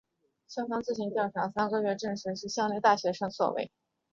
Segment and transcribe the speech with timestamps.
[0.47, 3.71] 校方自行调查三个月后证实是教大校内学生所为。